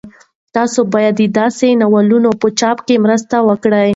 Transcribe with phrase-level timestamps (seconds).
[0.55, 3.89] تاسو باید د داسې ناولونو په چاپ کې مرسته وکړئ.